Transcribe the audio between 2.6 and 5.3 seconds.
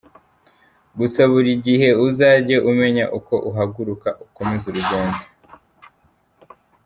umenya uko uhaguruka ukomeze urugendo.